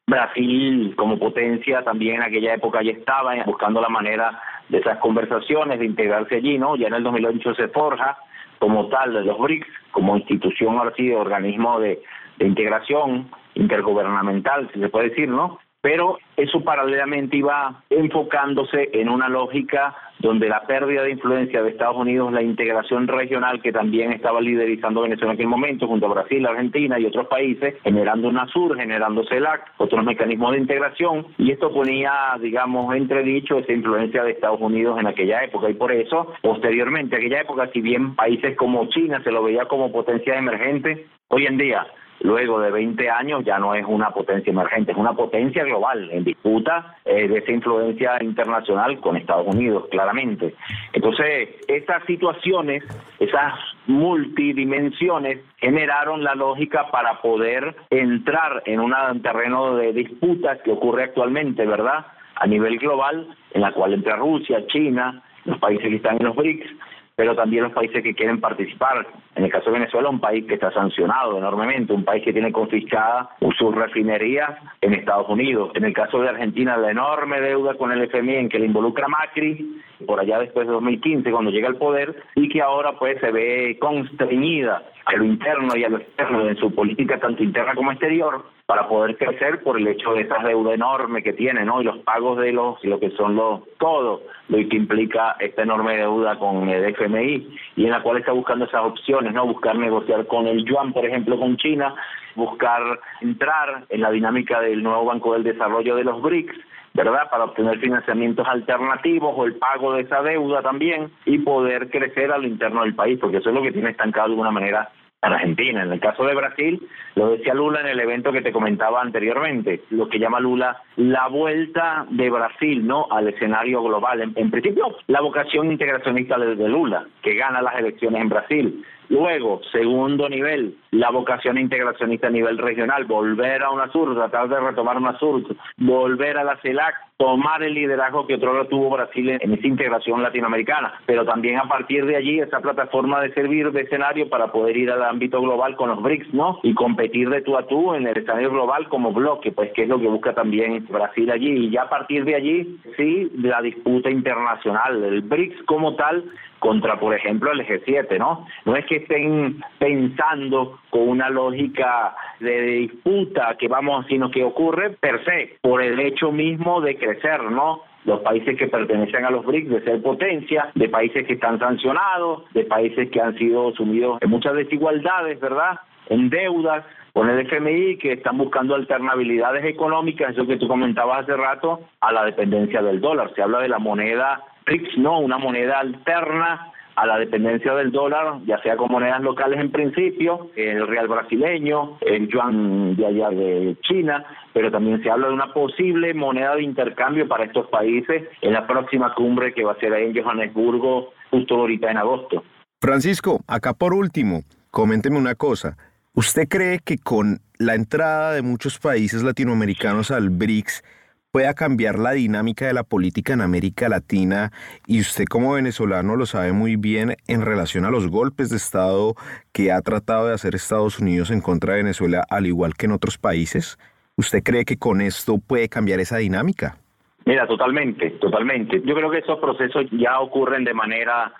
Brasil 0.08 0.94
como 0.96 1.18
potencia 1.18 1.82
también 1.84 2.16
en 2.16 2.22
aquella 2.22 2.54
época 2.54 2.82
ya 2.82 2.92
estaba 2.92 3.34
buscando 3.44 3.80
la 3.80 3.90
manera 3.90 4.40
de 4.70 4.78
esas 4.78 4.98
conversaciones, 4.98 5.78
de 5.78 5.84
integrarse 5.84 6.36
allí, 6.36 6.58
¿no? 6.58 6.76
Ya 6.76 6.88
en 6.88 6.94
el 6.94 7.02
2008 7.02 7.54
se 7.54 7.68
forja 7.68 8.16
como 8.58 8.88
tal 8.88 9.12
de 9.12 9.22
los 9.22 9.38
BRICS, 9.38 9.68
como 9.90 10.16
institución 10.16 10.78
así 10.78 11.08
de 11.08 11.16
organismo 11.16 11.78
de, 11.78 12.02
de 12.38 12.46
integración 12.46 13.28
intergubernamental, 13.54 14.70
si 14.72 14.80
se 14.80 14.88
puede 14.88 15.10
decir, 15.10 15.28
¿no? 15.28 15.58
Pero 15.80 16.18
eso 16.36 16.62
paralelamente 16.62 17.36
iba 17.36 17.82
enfocándose 17.88 18.90
en 18.92 19.08
una 19.08 19.28
lógica 19.28 19.94
donde 20.18 20.48
la 20.48 20.62
pérdida 20.66 21.02
de 21.02 21.12
influencia 21.12 21.62
de 21.62 21.70
Estados 21.70 21.96
Unidos, 21.96 22.32
la 22.32 22.42
integración 22.42 23.06
regional 23.06 23.62
que 23.62 23.72
también 23.72 24.12
estaba 24.12 24.40
liderizando 24.40 25.02
Venezuela 25.02 25.32
en 25.32 25.36
aquel 25.36 25.46
momento, 25.46 25.86
junto 25.86 26.06
a 26.06 26.14
Brasil, 26.14 26.44
Argentina 26.44 26.98
y 26.98 27.06
otros 27.06 27.28
países, 27.28 27.74
generando 27.84 28.28
una 28.28 28.46
SUR, 28.48 28.76
generando 28.76 29.24
CELAC, 29.28 29.74
otros 29.78 30.04
mecanismos 30.04 30.52
de 30.52 30.58
integración, 30.58 31.26
y 31.38 31.52
esto 31.52 31.72
ponía, 31.72 32.12
digamos, 32.40 32.94
entredicho 32.96 33.58
esa 33.58 33.72
influencia 33.72 34.24
de 34.24 34.32
Estados 34.32 34.60
Unidos 34.60 34.98
en 34.98 35.06
aquella 35.06 35.44
época, 35.44 35.70
y 35.70 35.74
por 35.74 35.92
eso, 35.92 36.32
posteriormente, 36.42 37.16
aquella 37.16 37.42
época, 37.42 37.70
si 37.72 37.80
bien 37.80 38.16
países 38.16 38.56
como 38.56 38.88
China 38.88 39.22
se 39.22 39.30
lo 39.30 39.44
veía 39.44 39.66
como 39.66 39.92
potencia 39.92 40.36
emergente, 40.36 41.06
hoy 41.28 41.46
en 41.46 41.58
día 41.58 41.86
luego 42.20 42.60
de 42.60 42.70
20 42.70 43.10
años 43.10 43.44
ya 43.44 43.58
no 43.58 43.74
es 43.74 43.84
una 43.86 44.10
potencia 44.10 44.50
emergente, 44.50 44.92
es 44.92 44.98
una 44.98 45.12
potencia 45.12 45.64
global 45.64 46.10
en 46.10 46.24
disputa 46.24 46.96
eh, 47.04 47.28
de 47.28 47.38
esa 47.38 47.52
influencia 47.52 48.22
internacional 48.22 49.00
con 49.00 49.16
Estados 49.16 49.46
Unidos, 49.46 49.86
claramente. 49.90 50.54
Entonces, 50.92 51.50
estas 51.68 52.04
situaciones, 52.04 52.84
esas 53.18 53.54
multidimensiones, 53.86 55.40
generaron 55.58 56.22
la 56.22 56.34
lógica 56.34 56.90
para 56.90 57.20
poder 57.20 57.74
entrar 57.90 58.62
en 58.66 58.80
un 58.80 58.94
terreno 59.22 59.76
de 59.76 59.92
disputa 59.92 60.58
que 60.62 60.72
ocurre 60.72 61.04
actualmente, 61.04 61.66
¿verdad? 61.66 62.06
a 62.40 62.46
nivel 62.46 62.78
global, 62.78 63.26
en 63.52 63.60
la 63.60 63.72
cual 63.72 63.94
entra 63.94 64.16
Rusia, 64.16 64.66
China, 64.68 65.22
los 65.44 65.58
países 65.58 65.88
que 65.88 65.96
están 65.96 66.16
en 66.20 66.26
los 66.26 66.36
BRICS, 66.36 66.70
pero 67.18 67.34
también 67.34 67.64
los 67.64 67.72
países 67.72 68.00
que 68.00 68.14
quieren 68.14 68.40
participar. 68.40 69.04
En 69.34 69.42
el 69.42 69.50
caso 69.50 69.72
de 69.72 69.80
Venezuela, 69.80 70.08
un 70.08 70.20
país 70.20 70.46
que 70.46 70.54
está 70.54 70.70
sancionado 70.70 71.36
enormemente, 71.36 71.92
un 71.92 72.04
país 72.04 72.22
que 72.22 72.32
tiene 72.32 72.52
confiscada 72.52 73.30
sus 73.58 73.74
refinerías 73.74 74.50
en 74.80 74.94
Estados 74.94 75.28
Unidos. 75.28 75.72
En 75.74 75.82
el 75.82 75.92
caso 75.92 76.20
de 76.20 76.28
Argentina, 76.28 76.76
la 76.76 76.92
enorme 76.92 77.40
deuda 77.40 77.74
con 77.74 77.90
el 77.90 78.02
FMI 78.02 78.36
en 78.36 78.48
que 78.48 78.60
le 78.60 78.66
involucra 78.66 79.08
Macri, 79.08 79.82
por 80.08 80.20
allá 80.20 80.38
después 80.38 80.66
de 80.66 80.72
2015, 80.72 81.30
cuando 81.30 81.50
llega 81.50 81.68
al 81.68 81.76
poder, 81.76 82.16
y 82.34 82.48
que 82.48 82.62
ahora 82.62 82.92
pues 82.98 83.20
se 83.20 83.30
ve 83.30 83.76
constreñida 83.78 84.82
a 85.04 85.12
lo 85.14 85.24
interno 85.24 85.76
y 85.76 85.84
a 85.84 85.90
lo 85.90 85.98
externo 85.98 86.48
en 86.48 86.56
su 86.56 86.74
política 86.74 87.20
tanto 87.20 87.42
interna 87.42 87.74
como 87.74 87.92
exterior 87.92 88.42
para 88.64 88.88
poder 88.88 89.18
crecer 89.18 89.62
por 89.62 89.78
el 89.78 89.86
hecho 89.86 90.14
de 90.14 90.22
esa 90.22 90.38
deuda 90.38 90.72
enorme 90.72 91.22
que 91.22 91.34
tiene, 91.34 91.62
¿no? 91.66 91.82
Y 91.82 91.84
los 91.84 91.98
pagos 91.98 92.38
de 92.38 92.52
los, 92.52 92.82
lo 92.84 92.98
que 92.98 93.10
son 93.10 93.36
los, 93.36 93.60
todo 93.78 94.22
lo 94.48 94.56
que 94.56 94.76
implica 94.76 95.36
esta 95.40 95.62
enorme 95.62 95.98
deuda 95.98 96.38
con 96.38 96.66
el 96.70 96.84
FMI 96.94 97.58
y 97.76 97.84
en 97.84 97.90
la 97.90 98.02
cual 98.02 98.16
está 98.16 98.32
buscando 98.32 98.64
esas 98.64 98.84
opciones, 98.84 99.34
¿no? 99.34 99.46
Buscar 99.46 99.76
negociar 99.76 100.26
con 100.26 100.46
el 100.46 100.64
yuan, 100.64 100.94
por 100.94 101.04
ejemplo, 101.04 101.38
con 101.38 101.58
China, 101.58 101.94
buscar 102.34 102.82
entrar 103.20 103.84
en 103.90 104.00
la 104.00 104.10
dinámica 104.10 104.60
del 104.60 104.82
nuevo 104.82 105.04
Banco 105.04 105.34
del 105.34 105.44
Desarrollo 105.44 105.96
de 105.96 106.04
los 106.04 106.22
BRICS, 106.22 106.56
¿verdad? 107.04 107.30
Para 107.30 107.44
obtener 107.44 107.78
financiamientos 107.78 108.46
alternativos 108.46 109.32
o 109.36 109.44
el 109.44 109.54
pago 109.56 109.94
de 109.94 110.02
esa 110.02 110.22
deuda 110.22 110.62
también 110.62 111.10
y 111.24 111.38
poder 111.38 111.90
crecer 111.90 112.32
a 112.32 112.38
lo 112.38 112.46
interno 112.46 112.82
del 112.82 112.94
país, 112.94 113.18
porque 113.20 113.38
eso 113.38 113.50
es 113.50 113.54
lo 113.54 113.62
que 113.62 113.72
tiene 113.72 113.90
estancado 113.90 114.28
de 114.28 114.32
alguna 114.32 114.50
manera 114.50 114.90
Argentina. 115.20 115.82
En 115.82 115.92
el 115.92 116.00
caso 116.00 116.24
de 116.24 116.34
Brasil, 116.34 116.80
lo 117.14 117.30
decía 117.30 117.54
Lula 117.54 117.80
en 117.80 117.88
el 117.88 118.00
evento 118.00 118.32
que 118.32 118.42
te 118.42 118.52
comentaba 118.52 119.00
anteriormente, 119.00 119.82
lo 119.90 120.08
que 120.08 120.18
llama 120.18 120.40
Lula 120.40 120.82
la 120.96 121.28
vuelta 121.28 122.06
de 122.10 122.30
Brasil 122.30 122.86
no 122.86 123.06
al 123.10 123.28
escenario 123.28 123.82
global. 123.82 124.32
En, 124.34 124.50
principio, 124.50 124.96
la 125.06 125.20
vocación 125.20 125.72
integracionista 125.72 126.38
de 126.38 126.68
Lula, 126.68 127.06
que 127.22 127.34
gana 127.34 127.62
las 127.62 127.76
elecciones 127.78 128.22
en 128.22 128.28
Brasil. 128.28 128.84
Luego, 129.08 129.60
segundo 129.72 130.28
nivel, 130.28 130.76
la 130.90 131.10
vocación 131.10 131.56
integracionista 131.56 132.26
a 132.26 132.30
nivel 132.30 132.58
regional, 132.58 133.04
volver 133.04 133.62
a 133.62 133.70
UNASUR, 133.70 134.14
tratar 134.14 134.48
de 134.48 134.60
retomar 134.60 134.98
UNASUR, 134.98 135.56
volver 135.78 136.36
a 136.36 136.44
la 136.44 136.56
CELAC, 136.58 136.94
tomar 137.16 137.62
el 137.62 137.74
liderazgo 137.74 138.26
que 138.26 138.34
otro 138.34 138.66
tuvo 138.66 138.90
Brasil 138.90 139.30
en, 139.30 139.52
esa 139.52 139.66
integración 139.66 140.22
latinoamericana, 140.22 140.94
pero 141.06 141.24
también 141.24 141.58
a 141.58 141.66
partir 141.66 142.04
de 142.04 142.16
allí 142.16 142.38
esa 142.38 142.60
plataforma 142.60 143.20
de 143.20 143.32
servir 143.32 143.72
de 143.72 143.82
escenario 143.82 144.28
para 144.28 144.52
poder 144.52 144.76
ir 144.76 144.90
al 144.90 145.02
ámbito 145.02 145.40
global 145.40 145.74
con 145.76 145.88
los 145.88 146.02
BRICS, 146.02 146.34
¿no? 146.34 146.60
Y 146.62 146.74
competir 146.74 147.30
de 147.30 147.40
tú 147.40 147.56
a 147.56 147.66
tú 147.66 147.94
en 147.94 148.06
el 148.06 148.16
escenario 148.16 148.50
global 148.50 148.88
como 148.88 149.12
bloque, 149.12 149.52
pues 149.52 149.72
que 149.72 149.82
es 149.82 149.88
lo 149.88 149.98
que 149.98 150.06
busca 150.06 150.34
también 150.34 150.86
Brasil 150.88 151.30
allí. 151.30 151.66
Y 151.66 151.70
ya 151.70 151.82
a 151.82 151.88
partir 151.88 152.24
de 152.24 152.36
allí, 152.36 152.78
sí, 152.96 153.30
la 153.38 153.62
disputa 153.62 154.10
internacional, 154.10 155.02
el 155.02 155.22
BRICS 155.22 155.62
como 155.64 155.96
tal 155.96 156.24
contra, 156.58 156.98
por 156.98 157.14
ejemplo, 157.14 157.52
el 157.52 157.66
G7, 157.66 158.18
¿no? 158.18 158.46
No 158.64 158.76
es 158.76 158.84
que 158.86 158.96
estén 158.96 159.62
pensando 159.78 160.78
con 160.90 161.08
una 161.08 161.30
lógica 161.30 162.14
de 162.40 162.60
disputa 162.60 163.56
que 163.58 163.68
vamos, 163.68 164.06
sino 164.06 164.30
que 164.30 164.44
ocurre 164.44 164.90
per 164.90 165.24
se, 165.24 165.56
por 165.60 165.82
el 165.82 165.98
hecho 166.00 166.32
mismo 166.32 166.80
de 166.80 166.96
crecer, 166.96 167.42
¿no? 167.50 167.82
los 168.04 168.20
países 168.20 168.56
que 168.56 168.68
pertenecen 168.68 169.24
a 169.26 169.30
los 169.30 169.44
BRICS 169.44 169.68
de 169.70 169.84
ser 169.84 170.02
potencia, 170.02 170.70
de 170.74 170.88
países 170.88 171.26
que 171.26 171.34
están 171.34 171.58
sancionados, 171.58 172.44
de 172.54 172.64
países 172.64 173.10
que 173.10 173.20
han 173.20 173.36
sido 173.36 173.72
sumidos 173.74 174.18
en 174.22 174.30
muchas 174.30 174.54
desigualdades, 174.54 175.38
¿verdad? 175.40 175.78
En 176.08 176.30
deudas, 176.30 176.86
con 177.12 177.28
el 177.28 177.40
FMI 177.46 177.98
que 177.98 178.12
están 178.12 178.38
buscando 178.38 178.74
alternabilidades 178.74 179.64
económicas, 179.64 180.30
eso 180.32 180.46
que 180.46 180.56
tú 180.56 180.68
comentabas 180.68 181.24
hace 181.24 181.36
rato, 181.36 181.80
a 182.00 182.12
la 182.12 182.24
dependencia 182.24 182.80
del 182.80 183.00
dólar. 183.00 183.32
Se 183.34 183.42
habla 183.42 183.58
de 183.60 183.68
la 183.68 183.78
moneda 183.78 184.42
BRICS, 184.68 184.98
no, 184.98 185.20
una 185.20 185.38
moneda 185.38 185.80
alterna 185.80 186.72
a 186.94 187.06
la 187.06 187.18
dependencia 187.18 187.74
del 187.74 187.90
dólar, 187.90 188.40
ya 188.44 188.60
sea 188.60 188.76
con 188.76 188.90
monedas 188.90 189.22
locales 189.22 189.60
en 189.60 189.70
principio, 189.70 190.50
el 190.56 190.86
real 190.86 191.08
brasileño, 191.08 191.96
el 192.00 192.28
yuan 192.28 192.96
de 192.96 193.06
allá 193.06 193.30
de 193.30 193.76
China, 193.82 194.24
pero 194.52 194.70
también 194.70 195.02
se 195.02 195.08
habla 195.08 195.28
de 195.28 195.34
una 195.34 195.54
posible 195.54 196.12
moneda 196.12 196.56
de 196.56 196.64
intercambio 196.64 197.26
para 197.28 197.44
estos 197.44 197.68
países 197.68 198.24
en 198.42 198.52
la 198.52 198.66
próxima 198.66 199.14
cumbre 199.14 199.54
que 199.54 199.64
va 199.64 199.72
a 199.72 199.80
ser 199.80 199.92
ahí 199.94 200.10
en 200.10 200.22
Johannesburgo 200.22 201.12
justo 201.30 201.54
ahorita 201.54 201.90
en 201.90 201.96
agosto. 201.98 202.42
Francisco, 202.80 203.40
acá 203.46 203.74
por 203.74 203.94
último, 203.94 204.42
coménteme 204.70 205.18
una 205.18 205.34
cosa. 205.34 205.76
¿Usted 206.14 206.48
cree 206.48 206.80
que 206.84 206.98
con 206.98 207.38
la 207.58 207.74
entrada 207.74 208.32
de 208.32 208.42
muchos 208.42 208.78
países 208.78 209.22
latinoamericanos 209.22 210.10
al 210.10 210.30
BRICS, 210.30 210.82
pueda 211.30 211.54
cambiar 211.54 211.98
la 211.98 212.12
dinámica 212.12 212.66
de 212.66 212.72
la 212.72 212.84
política 212.84 213.34
en 213.34 213.42
América 213.42 213.88
Latina 213.88 214.50
y 214.86 215.00
usted 215.00 215.24
como 215.26 215.52
venezolano 215.52 216.16
lo 216.16 216.26
sabe 216.26 216.52
muy 216.52 216.76
bien 216.76 217.16
en 217.26 217.42
relación 217.42 217.84
a 217.84 217.90
los 217.90 218.08
golpes 218.08 218.48
de 218.50 218.56
Estado 218.56 219.14
que 219.52 219.70
ha 219.70 219.80
tratado 219.82 220.28
de 220.28 220.34
hacer 220.34 220.54
Estados 220.54 220.98
Unidos 220.98 221.30
en 221.30 221.40
contra 221.40 221.74
de 221.74 221.82
Venezuela 221.82 222.24
al 222.30 222.46
igual 222.46 222.74
que 222.74 222.86
en 222.86 222.92
otros 222.92 223.18
países. 223.18 223.78
¿Usted 224.16 224.42
cree 224.42 224.64
que 224.64 224.78
con 224.78 225.00
esto 225.00 225.38
puede 225.38 225.68
cambiar 225.68 226.00
esa 226.00 226.16
dinámica? 226.16 226.78
Mira, 227.26 227.46
totalmente, 227.46 228.10
totalmente. 228.12 228.80
Yo 228.84 228.94
creo 228.94 229.10
que 229.10 229.18
esos 229.18 229.38
procesos 229.38 229.84
ya 229.92 230.18
ocurren 230.20 230.64
de 230.64 230.72
manera 230.72 231.32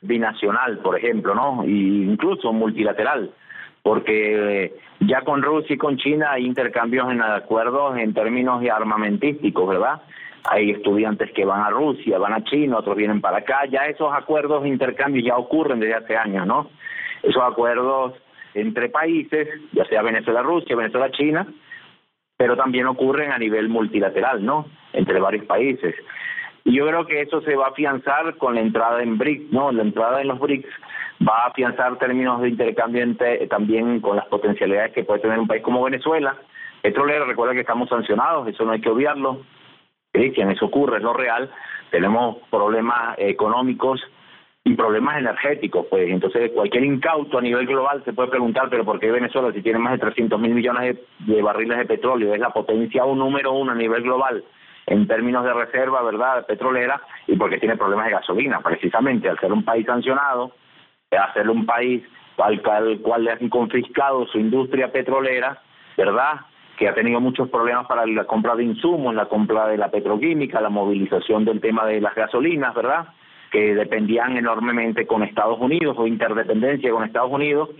binacional, 0.00 0.78
por 0.78 0.98
ejemplo, 0.98 1.34
¿no? 1.34 1.64
E 1.64 1.68
incluso 1.68 2.52
multilateral 2.52 3.30
porque 3.84 4.72
ya 5.00 5.20
con 5.20 5.42
Rusia 5.42 5.74
y 5.74 5.78
con 5.78 5.98
China 5.98 6.32
hay 6.32 6.46
intercambios 6.46 7.10
en 7.10 7.20
acuerdos 7.20 7.98
en 7.98 8.14
términos 8.14 8.64
armamentísticos, 8.66 9.68
¿verdad? 9.68 10.00
Hay 10.44 10.70
estudiantes 10.70 11.30
que 11.32 11.44
van 11.44 11.60
a 11.60 11.68
Rusia, 11.68 12.18
van 12.18 12.32
a 12.32 12.42
China, 12.44 12.78
otros 12.78 12.96
vienen 12.96 13.20
para 13.20 13.38
acá, 13.38 13.66
ya 13.70 13.84
esos 13.84 14.10
acuerdos 14.10 14.62
de 14.62 14.70
intercambio 14.70 15.22
ya 15.22 15.36
ocurren 15.36 15.80
desde 15.80 15.96
hace 15.96 16.16
años, 16.16 16.46
¿no? 16.46 16.70
Esos 17.22 17.42
acuerdos 17.42 18.14
entre 18.54 18.88
países, 18.88 19.48
ya 19.72 19.84
sea 19.84 20.00
Venezuela-Rusia, 20.00 20.76
Venezuela-China, 20.76 21.46
pero 22.38 22.56
también 22.56 22.86
ocurren 22.86 23.32
a 23.32 23.38
nivel 23.38 23.68
multilateral, 23.68 24.42
¿no? 24.42 24.64
Entre 24.94 25.20
varios 25.20 25.44
países. 25.44 25.94
Y 26.64 26.72
yo 26.74 26.86
creo 26.86 27.06
que 27.06 27.20
eso 27.20 27.42
se 27.42 27.54
va 27.54 27.66
a 27.66 27.70
afianzar 27.70 28.36
con 28.38 28.54
la 28.54 28.62
entrada 28.62 29.02
en 29.02 29.18
BRICS, 29.18 29.52
¿no? 29.52 29.70
La 29.70 29.82
entrada 29.82 30.22
en 30.22 30.28
los 30.28 30.38
BRICS 30.38 30.68
va 31.26 31.44
a 31.44 31.48
afianzar 31.48 31.98
términos 31.98 32.40
de 32.40 32.48
intercambio 32.48 33.04
también 33.48 34.00
con 34.00 34.16
las 34.16 34.26
potencialidades 34.26 34.92
que 34.92 35.04
puede 35.04 35.20
tener 35.20 35.38
un 35.38 35.46
país 35.46 35.62
como 35.62 35.82
Venezuela. 35.82 36.36
Petrolero, 36.80 37.26
recuerda 37.26 37.52
que 37.52 37.60
estamos 37.60 37.88
sancionados, 37.90 38.48
eso 38.48 38.64
no 38.64 38.72
hay 38.72 38.80
que 38.80 38.88
obviarlo. 38.88 39.42
Cristian, 40.10 40.50
eso 40.50 40.66
ocurre, 40.66 40.98
es 40.98 41.02
lo 41.02 41.12
real. 41.12 41.50
Tenemos 41.90 42.38
problemas 42.50 43.18
económicos 43.18 44.00
y 44.64 44.74
problemas 44.74 45.18
energéticos, 45.18 45.86
pues 45.90 46.08
entonces 46.08 46.50
cualquier 46.52 46.84
incauto 46.84 47.36
a 47.36 47.42
nivel 47.42 47.66
global 47.66 48.02
se 48.06 48.14
puede 48.14 48.30
preguntar, 48.30 48.70
pero 48.70 48.82
¿por 48.86 48.98
qué 48.98 49.10
Venezuela 49.10 49.52
si 49.52 49.60
tiene 49.60 49.78
más 49.78 49.92
de 49.92 49.98
300 49.98 50.40
mil 50.40 50.54
millones 50.54 50.96
de, 51.26 51.34
de 51.34 51.42
barriles 51.42 51.76
de 51.76 51.84
petróleo, 51.84 52.32
es 52.32 52.40
la 52.40 52.48
potencia 52.48 53.04
un 53.04 53.18
número 53.18 53.52
uno 53.52 53.72
a 53.72 53.74
nivel 53.74 54.02
global 54.02 54.42
en 54.86 55.06
términos 55.06 55.44
de 55.44 55.52
reserva, 55.52 56.02
¿verdad?, 56.02 56.46
petrolera, 56.46 57.00
y 57.26 57.36
porque 57.36 57.58
tiene 57.58 57.76
problemas 57.76 58.06
de 58.06 58.12
gasolina, 58.12 58.60
precisamente 58.60 59.28
al 59.28 59.38
ser 59.38 59.52
un 59.52 59.64
país 59.64 59.86
sancionado, 59.86 60.52
hacer 61.10 61.48
un 61.48 61.64
país 61.64 62.02
al 62.38 62.60
cual, 62.62 63.24
le 63.24 63.30
han 63.30 63.48
confiscado 63.48 64.26
su 64.26 64.38
industria 64.38 64.90
petrolera, 64.90 65.58
¿verdad? 65.96 66.40
que 66.76 66.88
ha 66.88 66.94
tenido 66.94 67.20
muchos 67.20 67.48
problemas 67.50 67.86
para 67.86 68.04
la 68.04 68.24
compra 68.24 68.56
de 68.56 68.64
insumos, 68.64 69.14
la 69.14 69.26
compra 69.26 69.68
de 69.68 69.78
la 69.78 69.92
petroquímica, 69.92 70.60
la 70.60 70.70
movilización 70.70 71.44
del 71.44 71.60
tema 71.60 71.86
de 71.86 72.00
las 72.00 72.16
gasolinas, 72.16 72.74
¿verdad? 72.74 73.06
Que 73.52 73.76
dependían 73.76 74.36
enormemente 74.36 75.06
con 75.06 75.22
Estados 75.22 75.60
Unidos 75.60 75.94
o 75.96 76.08
interdependencia 76.08 76.90
con 76.90 77.04
Estados 77.04 77.30
Unidos 77.30 77.70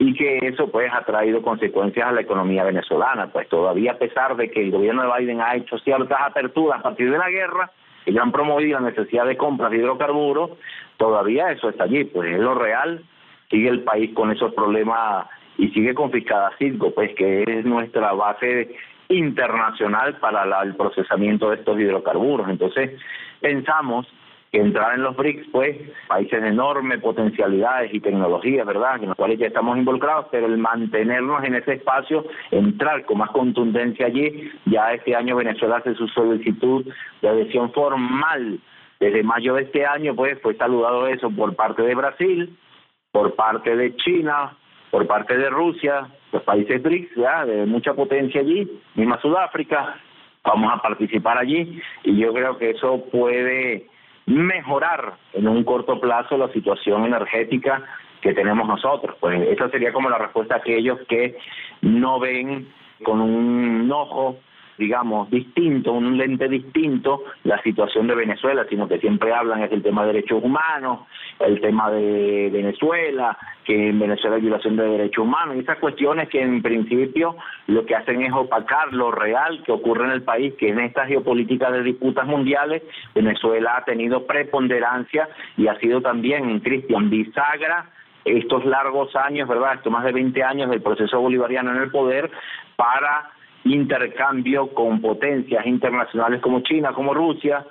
y 0.00 0.14
que 0.14 0.38
eso 0.42 0.70
pues 0.70 0.90
ha 0.92 1.04
traído 1.04 1.42
consecuencias 1.42 2.08
a 2.08 2.12
la 2.12 2.22
economía 2.22 2.64
venezolana. 2.64 3.26
Pues 3.26 3.48
todavía 3.50 3.92
a 3.92 3.98
pesar 3.98 4.34
de 4.34 4.50
que 4.50 4.62
el 4.62 4.70
gobierno 4.70 5.02
de 5.02 5.10
Biden 5.18 5.42
ha 5.42 5.54
hecho 5.54 5.78
ciertas 5.78 6.18
aperturas 6.22 6.80
a 6.80 6.82
partir 6.82 7.10
de 7.10 7.18
la 7.18 7.28
guerra, 7.28 7.70
ya 8.06 8.22
han 8.22 8.32
promovido 8.32 8.80
la 8.80 8.88
necesidad 8.88 9.26
de 9.26 9.36
compras 9.36 9.70
de 9.70 9.76
hidrocarburos, 9.76 10.52
todavía 10.96 11.52
eso 11.52 11.68
está 11.68 11.84
allí, 11.84 12.04
pues 12.04 12.32
es 12.32 12.40
lo 12.40 12.54
real, 12.54 13.04
sigue 13.50 13.68
el 13.68 13.82
país 13.82 14.14
con 14.14 14.30
esos 14.30 14.54
problemas 14.54 15.26
y 15.58 15.68
sigue 15.68 15.92
confiscada 15.92 16.50
Citgo, 16.58 16.94
pues 16.94 17.14
que 17.14 17.44
es 17.46 17.66
nuestra 17.66 18.14
base 18.14 18.74
internacional 19.10 20.16
para 20.16 20.62
el 20.62 20.76
procesamiento 20.76 21.50
de 21.50 21.56
estos 21.56 21.78
hidrocarburos. 21.78 22.48
Entonces, 22.48 22.98
pensamos 23.40 24.06
que 24.50 24.58
entrar 24.58 24.94
en 24.94 25.02
los 25.02 25.16
BRICS, 25.16 25.48
pues, 25.52 25.76
países 26.08 26.42
de 26.42 26.48
enorme 26.48 26.98
potencialidades 26.98 27.94
y 27.94 28.00
tecnologías, 28.00 28.66
¿verdad?, 28.66 28.96
en 29.00 29.08
los 29.08 29.16
cuales 29.16 29.38
ya 29.38 29.46
estamos 29.46 29.78
involucrados, 29.78 30.26
pero 30.30 30.46
el 30.46 30.58
mantenernos 30.58 31.44
en 31.44 31.54
ese 31.54 31.74
espacio, 31.74 32.24
entrar 32.50 33.04
con 33.04 33.18
más 33.18 33.30
contundencia 33.30 34.06
allí, 34.06 34.50
ya 34.66 34.92
este 34.92 35.14
año 35.14 35.36
Venezuela 35.36 35.76
hace 35.76 35.94
su 35.94 36.08
solicitud 36.08 36.84
de 37.22 37.28
adhesión 37.28 37.72
formal. 37.72 38.58
Desde 38.98 39.22
mayo 39.22 39.54
de 39.54 39.62
este 39.62 39.86
año, 39.86 40.14
pues, 40.16 40.40
fue 40.42 40.56
saludado 40.56 41.06
eso 41.06 41.30
por 41.30 41.54
parte 41.54 41.82
de 41.82 41.94
Brasil, 41.94 42.58
por 43.12 43.34
parte 43.34 43.76
de 43.76 43.94
China, 43.96 44.56
por 44.90 45.06
parte 45.06 45.36
de 45.36 45.48
Rusia, 45.48 46.08
los 46.32 46.42
países 46.42 46.82
BRICS, 46.82 47.14
¿ya? 47.16 47.44
de 47.44 47.66
mucha 47.66 47.94
potencia 47.94 48.40
allí, 48.40 48.68
misma 48.94 49.20
Sudáfrica, 49.20 49.96
vamos 50.44 50.72
a 50.72 50.82
participar 50.82 51.38
allí 51.38 51.80
y 52.04 52.16
yo 52.16 52.32
creo 52.32 52.58
que 52.58 52.70
eso 52.70 53.04
puede 53.12 53.86
mejorar 54.30 55.14
en 55.32 55.48
un 55.48 55.64
corto 55.64 56.00
plazo 56.00 56.38
la 56.38 56.52
situación 56.52 57.04
energética 57.04 57.82
que 58.20 58.32
tenemos 58.32 58.66
nosotros. 58.66 59.16
Pues 59.18 59.40
esa 59.48 59.68
sería 59.70 59.92
como 59.92 60.08
la 60.08 60.18
respuesta 60.18 60.54
a 60.54 60.58
aquellos 60.58 60.98
que 61.08 61.36
no 61.82 62.20
ven 62.20 62.68
con 63.02 63.20
un 63.20 63.90
ojo 63.90 64.38
digamos, 64.80 65.30
distinto, 65.30 65.92
un 65.92 66.16
lente 66.16 66.48
distinto 66.48 67.22
la 67.44 67.62
situación 67.62 68.06
de 68.06 68.14
Venezuela, 68.14 68.66
sino 68.68 68.88
que 68.88 68.98
siempre 68.98 69.32
hablan 69.32 69.62
es 69.62 69.70
el 69.70 69.82
tema 69.82 70.02
de 70.02 70.14
derechos 70.14 70.42
humanos, 70.42 71.00
el 71.38 71.60
tema 71.60 71.90
de 71.90 72.48
Venezuela, 72.50 73.36
que 73.64 73.90
en 73.90 74.00
Venezuela 74.00 74.36
hay 74.36 74.42
violación 74.42 74.76
de 74.76 74.84
derechos 74.84 75.22
humanos, 75.22 75.56
y 75.56 75.60
esas 75.60 75.78
cuestiones 75.78 76.30
que 76.30 76.40
en 76.40 76.62
principio 76.62 77.36
lo 77.66 77.84
que 77.84 77.94
hacen 77.94 78.22
es 78.22 78.32
opacar 78.32 78.92
lo 78.92 79.10
real 79.10 79.62
que 79.64 79.72
ocurre 79.72 80.06
en 80.06 80.12
el 80.12 80.22
país, 80.22 80.54
que 80.54 80.70
en 80.70 80.80
esta 80.80 81.06
geopolítica 81.06 81.70
de 81.70 81.82
disputas 81.82 82.26
mundiales 82.26 82.82
Venezuela 83.14 83.76
ha 83.76 83.84
tenido 83.84 84.26
preponderancia 84.26 85.28
y 85.58 85.68
ha 85.68 85.78
sido 85.78 86.00
también, 86.00 86.58
Cristian, 86.60 87.10
bisagra 87.10 87.90
estos 88.24 88.64
largos 88.64 89.14
años, 89.16 89.48
¿verdad? 89.48 89.74
Estos 89.74 89.92
más 89.92 90.04
de 90.04 90.12
20 90.12 90.42
años 90.42 90.70
del 90.70 90.82
proceso 90.82 91.20
bolivariano 91.20 91.70
en 91.70 91.82
el 91.82 91.90
poder 91.90 92.30
para 92.76 93.30
intercambio 93.64 94.68
con 94.68 95.00
potencias 95.00 95.66
internacionales 95.66 96.40
como 96.40 96.60
China, 96.60 96.92
como 96.92 97.14
Rusia, 97.14 97.64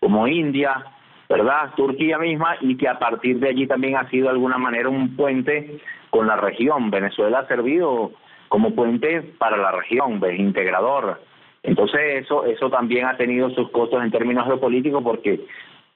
como 0.00 0.26
India, 0.26 0.84
¿verdad? 1.28 1.74
Turquía 1.76 2.18
misma, 2.18 2.56
y 2.60 2.76
que 2.76 2.88
a 2.88 2.98
partir 2.98 3.38
de 3.38 3.48
allí 3.48 3.66
también 3.66 3.96
ha 3.96 4.08
sido 4.10 4.24
de 4.24 4.32
alguna 4.32 4.58
manera 4.58 4.88
un 4.88 5.16
puente 5.16 5.78
con 6.10 6.26
la 6.26 6.36
región. 6.36 6.90
Venezuela 6.90 7.40
ha 7.40 7.46
servido 7.46 8.12
como 8.48 8.74
puente 8.74 9.22
para 9.38 9.56
la 9.56 9.72
región, 9.72 10.20
¿ves? 10.20 10.38
integrador. 10.38 11.20
Entonces 11.62 12.24
eso, 12.24 12.44
eso 12.44 12.70
también 12.70 13.06
ha 13.06 13.16
tenido 13.16 13.50
sus 13.50 13.70
costos 13.70 14.02
en 14.02 14.10
términos 14.10 14.46
geopolíticos 14.46 15.02
porque 15.02 15.40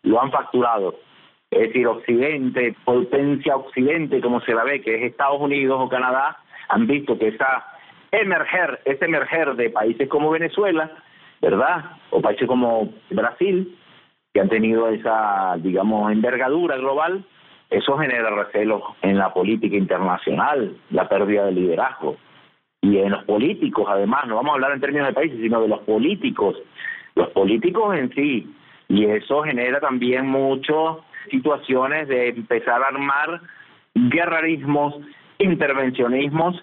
lo 0.03 0.21
han 0.21 0.33
facturado. 0.33 0.97
Es 1.51 1.69
decir, 1.69 1.87
Occidente, 1.87 2.75
potencia 2.85 3.57
Occidente, 3.57 4.21
como 4.21 4.41
se 4.41 4.55
la 4.55 4.65
ve, 4.65 4.81
que 4.81 4.97
es 4.97 5.03
Estados 5.03 5.41
Unidos 5.41 5.79
o 5.81 5.89
Canadá, 5.89 6.39
han 6.69 6.87
visto 6.87 7.19
que 7.19 7.29
esa 7.29 7.65
emerger, 8.13 8.81
ese 8.85 9.05
emerger 9.05 9.55
de 9.55 9.71
países 9.71 10.09
como 10.09 10.31
Venezuela, 10.31 10.91
¿verdad? 11.41 11.97
O 12.11 12.21
países 12.21 12.47
como 12.47 12.93
Brasil, 13.11 13.77
que 14.33 14.41
han 14.41 14.49
tenido 14.49 14.89
esa, 14.89 15.57
digamos, 15.59 16.13
envergadura 16.13 16.77
global, 16.77 17.25
eso 17.71 17.97
genera 17.99 18.31
recelos 18.31 18.83
en 19.03 19.17
la 19.17 19.33
política 19.33 19.77
internacional, 19.77 20.77
la 20.91 21.09
pérdida 21.09 21.47
de 21.47 21.53
liderazgo. 21.53 22.17
Y 22.83 22.99
en 22.99 23.11
los 23.11 23.25
políticos, 23.25 23.87
además, 23.89 24.27
no 24.27 24.37
vamos 24.37 24.51
a 24.51 24.55
hablar 24.55 24.73
en 24.73 24.81
términos 24.81 25.09
de 25.09 25.15
países, 25.15 25.39
sino 25.41 25.61
de 25.63 25.69
los 25.69 25.81
políticos, 25.81 26.57
los 27.15 27.29
políticos 27.29 27.97
en 27.97 28.13
sí. 28.15 28.53
Y 28.89 29.05
eso 29.05 29.43
genera 29.43 29.79
también 29.79 30.27
muchas 30.27 30.97
situaciones 31.31 32.09
de 32.09 32.31
empezar 32.31 32.83
a 32.83 32.89
armar 32.89 33.41
guerrarismos, 33.95 34.95
intervencionismos 35.39 36.63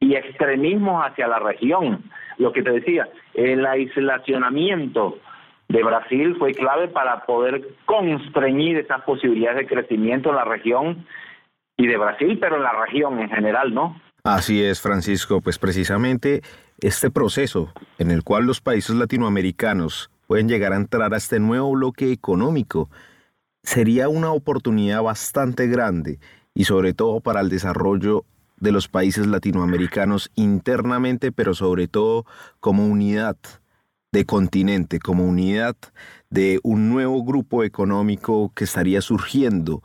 y 0.00 0.14
extremismos 0.14 1.04
hacia 1.04 1.26
la 1.26 1.38
región. 1.38 2.04
Lo 2.38 2.52
que 2.52 2.62
te 2.62 2.70
decía, 2.70 3.08
el 3.34 3.66
aislacionamiento 3.66 5.18
de 5.68 5.82
Brasil 5.82 6.36
fue 6.38 6.54
clave 6.54 6.88
para 6.88 7.26
poder 7.26 7.62
constreñir 7.84 8.78
esas 8.78 9.02
posibilidades 9.02 9.58
de 9.58 9.66
crecimiento 9.66 10.30
en 10.30 10.36
la 10.36 10.44
región 10.44 11.06
y 11.76 11.86
de 11.86 11.96
Brasil, 11.96 12.38
pero 12.40 12.56
en 12.56 12.62
la 12.62 12.72
región 12.72 13.20
en 13.20 13.28
general, 13.28 13.74
¿no? 13.74 14.00
Así 14.24 14.62
es, 14.62 14.80
Francisco, 14.80 15.40
pues 15.40 15.58
precisamente 15.58 16.42
este 16.80 17.10
proceso 17.10 17.72
en 17.98 18.10
el 18.10 18.24
cual 18.24 18.46
los 18.46 18.60
países 18.60 18.94
latinoamericanos 18.96 20.10
pueden 20.26 20.48
llegar 20.48 20.72
a 20.72 20.76
entrar 20.76 21.12
a 21.14 21.16
este 21.16 21.40
nuevo 21.40 21.72
bloque 21.72 22.12
económico 22.12 22.90
sería 23.62 24.08
una 24.08 24.32
oportunidad 24.32 25.02
bastante 25.02 25.66
grande 25.66 26.18
y 26.54 26.64
sobre 26.64 26.94
todo 26.94 27.20
para 27.20 27.40
el 27.40 27.48
desarrollo 27.48 28.24
de 28.60 28.72
los 28.72 28.88
países 28.88 29.26
latinoamericanos 29.26 30.30
internamente, 30.34 31.32
pero 31.32 31.54
sobre 31.54 31.88
todo 31.88 32.24
como 32.60 32.86
unidad 32.86 33.36
de 34.12 34.24
continente, 34.24 34.98
como 34.98 35.24
unidad 35.24 35.76
de 36.30 36.60
un 36.62 36.90
nuevo 36.90 37.24
grupo 37.24 37.64
económico 37.64 38.52
que 38.54 38.64
estaría 38.64 39.00
surgiendo 39.00 39.82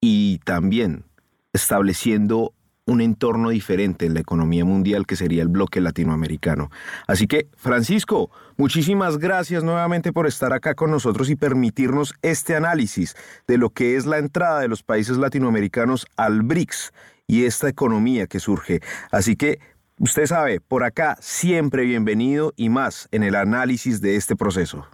y 0.00 0.38
también 0.44 1.04
estableciendo 1.52 2.52
un 2.86 3.00
entorno 3.00 3.50
diferente 3.50 4.06
en 4.06 4.14
la 4.14 4.20
economía 4.20 4.64
mundial 4.64 5.06
que 5.06 5.16
sería 5.16 5.42
el 5.42 5.48
bloque 5.48 5.80
latinoamericano. 5.80 6.70
Así 7.08 7.26
que, 7.26 7.48
Francisco, 7.56 8.30
muchísimas 8.56 9.18
gracias 9.18 9.64
nuevamente 9.64 10.12
por 10.12 10.26
estar 10.26 10.52
acá 10.52 10.74
con 10.74 10.92
nosotros 10.92 11.28
y 11.28 11.34
permitirnos 11.34 12.14
este 12.22 12.54
análisis 12.54 13.16
de 13.48 13.58
lo 13.58 13.70
que 13.70 13.96
es 13.96 14.06
la 14.06 14.18
entrada 14.18 14.60
de 14.60 14.68
los 14.68 14.84
países 14.84 15.16
latinoamericanos 15.16 16.06
al 16.16 16.42
BRICS 16.42 16.92
y 17.26 17.44
esta 17.44 17.68
economía 17.68 18.26
que 18.26 18.38
surge. 18.38 18.80
Así 19.10 19.36
que 19.36 19.58
usted 19.98 20.26
sabe, 20.26 20.60
por 20.60 20.84
acá 20.84 21.16
siempre 21.20 21.84
bienvenido 21.84 22.52
y 22.56 22.68
más 22.68 23.08
en 23.12 23.22
el 23.22 23.34
análisis 23.34 24.00
de 24.00 24.16
este 24.16 24.36
proceso. 24.36 24.86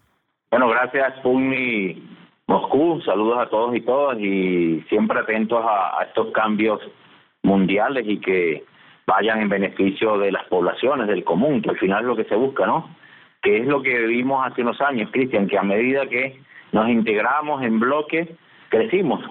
Bueno, 0.51 0.69
gracias 0.69 1.15
Pumi 1.23 2.03
Moscú, 2.47 3.01
saludos 3.03 3.39
a 3.39 3.49
todos 3.49 3.75
y 3.77 3.81
todas 3.81 4.19
y 4.19 4.85
siempre 4.89 5.19
atentos 5.21 5.65
a, 5.65 6.05
estos 6.05 6.33
cambios 6.33 6.81
mundiales 7.43 8.05
y 8.07 8.19
que 8.19 8.65
vayan 9.07 9.41
en 9.41 9.49
beneficio 9.49 10.19
de 10.19 10.33
las 10.33 10.45
poblaciones, 10.45 11.09
del 11.09 11.25
común, 11.25 11.63
que 11.63 11.71
al 11.71 11.79
final 11.79 12.01
es 12.01 12.07
lo 12.07 12.17
que 12.17 12.25
se 12.25 12.35
busca, 12.35 12.67
¿no? 12.67 12.95
Que 13.43 13.59
es 13.59 13.67
lo 13.67 13.83
que 13.83 13.99
vivimos 14.07 14.47
hace 14.47 14.63
unos 14.63 14.81
años, 14.81 15.11
Cristian, 15.13 15.49
que 15.49 15.59
a 15.59 15.63
medida 15.63 16.07
que 16.07 16.41
nos 16.73 16.89
integramos 16.89 17.63
en 17.63 17.81
bloque, 17.81 18.37
crecimos. 18.69 19.25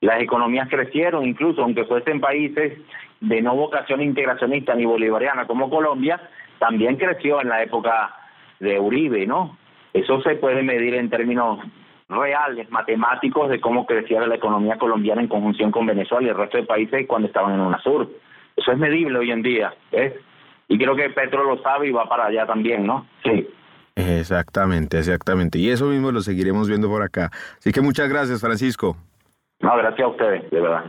Las 0.00 0.22
economías 0.22 0.68
crecieron, 0.68 1.26
incluso 1.26 1.62
aunque 1.62 1.84
fuesen 1.84 2.20
países 2.20 2.78
de 3.20 3.42
no 3.42 3.56
vocación 3.56 4.00
integracionista 4.00 4.74
ni 4.74 4.84
bolivariana 4.84 5.46
como 5.46 5.70
Colombia, 5.70 6.20
también 6.58 6.96
creció 6.96 7.40
en 7.40 7.48
la 7.48 7.62
época 7.62 8.14
de 8.60 8.78
Uribe, 8.78 9.26
¿no? 9.26 9.56
Eso 9.92 10.20
se 10.22 10.36
puede 10.36 10.62
medir 10.62 10.94
en 10.94 11.10
términos 11.10 11.60
reales, 12.08 12.70
matemáticos, 12.70 13.50
de 13.50 13.60
cómo 13.60 13.86
crecía 13.86 14.20
la 14.26 14.36
economía 14.36 14.78
colombiana 14.78 15.20
en 15.20 15.28
conjunción 15.28 15.70
con 15.70 15.86
Venezuela 15.86 16.26
y 16.26 16.30
el 16.30 16.36
resto 16.36 16.58
de 16.58 16.64
países 16.64 17.06
cuando 17.06 17.28
estaban 17.28 17.54
en 17.54 17.60
UNASUR. 17.60 18.08
Eso 18.56 18.72
es 18.72 18.78
medible 18.78 19.18
hoy 19.18 19.30
en 19.30 19.42
día, 19.42 19.74
¿ves? 19.92 20.14
Y 20.68 20.78
creo 20.78 20.94
que 20.94 21.10
Petro 21.10 21.44
lo 21.44 21.62
sabe 21.62 21.88
y 21.88 21.92
va 21.92 22.08
para 22.08 22.26
allá 22.26 22.46
también, 22.46 22.86
¿no? 22.86 23.06
Sí. 23.24 23.48
Exactamente, 23.96 24.98
exactamente. 24.98 25.58
Y 25.58 25.70
eso 25.70 25.86
mismo 25.86 26.12
lo 26.12 26.20
seguiremos 26.20 26.68
viendo 26.68 26.88
por 26.88 27.02
acá. 27.02 27.30
Así 27.58 27.72
que 27.72 27.80
muchas 27.80 28.08
gracias, 28.08 28.40
Francisco. 28.40 28.96
No, 29.68 29.76
gracias 29.76 30.00
a 30.00 30.08
ustedes, 30.08 30.50
de 30.50 30.60
verdad. 30.62 30.84